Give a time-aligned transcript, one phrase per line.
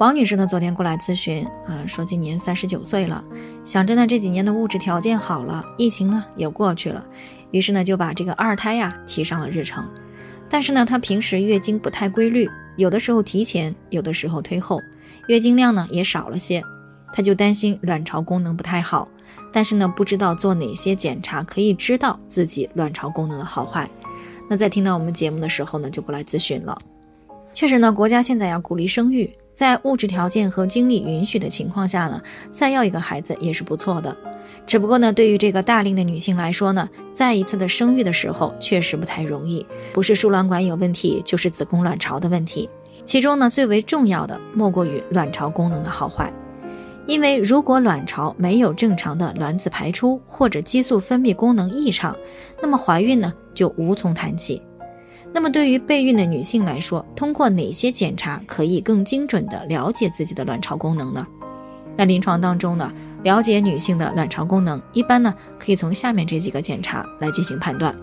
[0.00, 3.22] 王女士呢，昨天过来咨询，啊，说今年三十九岁了，
[3.66, 7.04] 想着呢这几年的物质条件好了，疫情呢也过去了，
[7.50, 9.86] 于是呢就把这个二胎呀提上了日程。
[10.48, 14.80] 但是呢，她平时月经不太规律，有的时候提前，有的时候推后，
[15.26, 16.64] 月经量呢也少了些，
[17.12, 19.06] 她就担心卵巢功能不太好，
[19.52, 23.86] 但是呢不知道做哪些检查可以知道自己卵巢功能的好坏。
[24.48, 26.78] 那在听到我们节目的时候呢，就过来咨询了。
[27.52, 29.30] 确实呢，国家现在要鼓励生育，
[29.60, 32.18] 在物质条件和精力允许的情况下呢，
[32.50, 34.16] 再要一个孩子也是不错的。
[34.66, 42.70] 只不过呢，对于这个大龄的女性来说呢，再一次的生育的时候确实不太容易，不是输卵管有问题，就是子宫卵巢的问题。
[43.04, 46.32] 其中呢，最为重要的莫过于卵巢功能的好坏。
[47.04, 52.16] 因为如果卵巢没有正常的卵子排出，或者激素分泌功能异常，
[52.62, 54.62] 那么怀孕呢就无从谈起。
[55.32, 61.26] 那么对于备孕的女性来说，通过哪些检查可以更精准的了解自己的卵巢功能呢？
[61.96, 67.94] 那临床当中呢，了解女性的卵巢功能，一般呢可以从下面这几个检查来进行判断。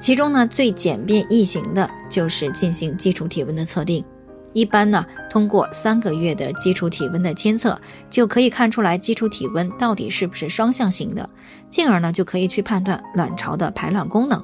[0.00, 4.04] 其中呢最简便易行的就是进行基础体温的测定。
[4.52, 7.78] 一般呢，通过三个月的基础体温的监测，
[8.10, 11.28] 就可以看出来基础体温到底是不是双向型的，
[11.70, 14.42] 进而呢就可以去判断卵巢的排卵功能。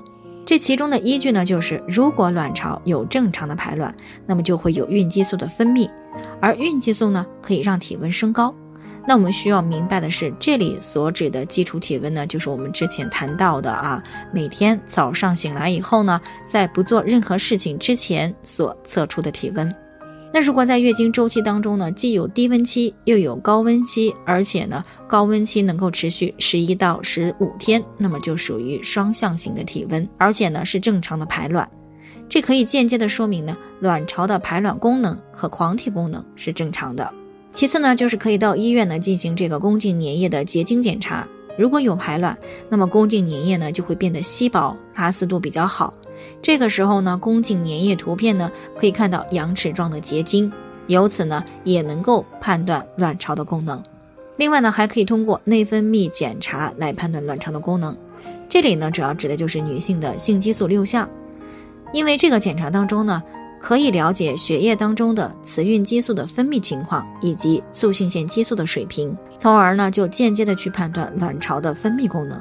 [0.49, 5.91] 这其中的依据呢，就是如果卵巢有正常的排卵，那么就会有孕激素的分泌，
[6.41, 8.55] 而孕激素呢可以让体温升高。
[9.07, 14.03] 那我们需要明白的是，这里所指的基础体温呢，就是我们之前谈到的啊，
[14.33, 19.75] 每天早上醒来以后呢，在不做任何事情之前所测出的体温。
[20.33, 31.66] 那如果在月经周期当中呢，既有低温期又有高温期，而且呢高温期能够持续十一到十五天，那么就属于双向型的体温，而且呢是正常的排卵，
[32.28, 37.10] 这可以间接的说明呢卵巢的排卵功能和黄体功能是正常的。
[37.50, 42.37] 其次呢就是可以到医院呢进行这个宫颈粘液的结晶检查，如果有排卵，
[42.69, 45.95] 那么宫颈粘液呢就会变得稀薄，拉丝度比较好。
[46.41, 50.51] 这个时候呢，宫颈粘液图片呢可以看到羊齿状的结晶，
[50.87, 53.83] 由此呢也能够判断卵巢的功能。
[54.37, 57.97] 另外呢，还可以通过内分泌检查来判断卵巢的功能。
[58.49, 61.09] 这里呢主要指的就是女性的性激素六项，
[61.93, 63.23] 因为这个检查当中呢
[63.61, 72.41] 可以了解血液当中的雌孕激素的分泌情况以及促性腺激素的水平，从而呢就间接的去判断卵巢的分泌功能。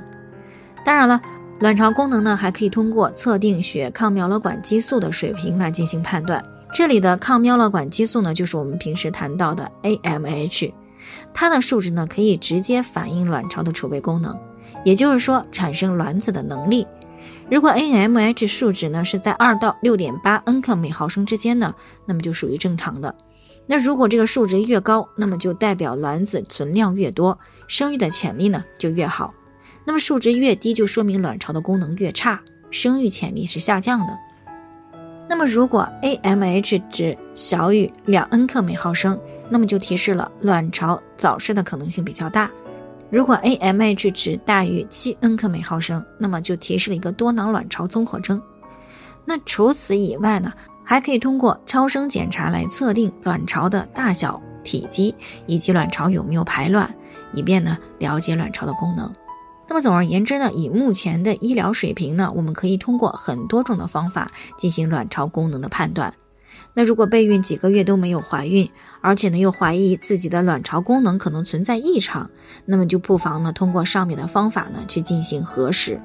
[0.86, 1.20] 当然了。
[1.59, 6.44] 卵巢功能呢，还可以通过测定血抗苗勒管激素的水平来进行判断。
[6.72, 10.72] 这里的抗苗勒管激素呢，就是我们平时谈到的 AMH，
[11.34, 14.38] 它的数值呢可以直接反映卵巢的储备功能，
[14.85, 16.85] 也就是说产生卵子的能力。
[17.50, 21.74] 如果 AMH 数值呢是在二到六点八恩克每毫升之间呢，
[22.06, 23.13] 那么就属于正常的。
[23.66, 27.38] 那如果这个数值越高，那么就代表卵子存量越多，
[27.68, 29.34] 生育的潜力呢就越好。
[29.88, 34.18] 那么数值越低，就说明卵巢的功能越差，生育潜力是下降的。
[35.30, 39.18] 那么如果 AMH 值小于两恩克每毫升，
[39.50, 42.52] 那么就提示了卵巢早逝的可能性比较大。
[43.09, 48.42] 如果 AMH 值大于七恩克每毫升，那么就提示了一个多囊卵巢综合征。
[49.24, 50.52] 那除此以外呢，
[50.84, 55.16] 还可以通过超声检查来测定卵巢的大小、体积
[55.46, 56.94] 以及卵巢有没有排卵，
[57.31, 59.09] 以便呢了解卵巢的功能。
[59.70, 66.14] 那么总而言之呢，以目前的医疗水平呢，我们可以通过很多种的方法进行卵巢功能的判断。
[66.74, 68.70] 那如果备孕几个月都没有怀孕，
[69.02, 72.30] 而且呢又怀疑自己的卵巢功能可能存在异常，
[72.66, 76.00] 那么就不妨呢通过上面的方法呢去进行核实。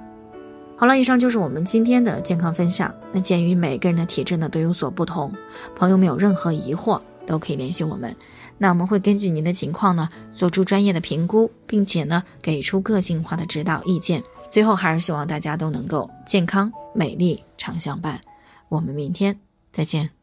[0.76, 2.92] 好了，以上就是我们今天的健康分享。
[3.12, 5.32] 那鉴于每个人的体质呢都有所不同，
[5.76, 8.16] 朋友们有任何疑惑都可以联系我们。
[8.62, 14.22] 那我们会根据您的情况呢，做出专业的评估，并且呢，给出个性化的指导意见。
[14.52, 18.20] 最后还是希望大家都能够健康美丽常相伴。
[18.68, 19.36] 我们明天
[19.72, 20.21] 再见。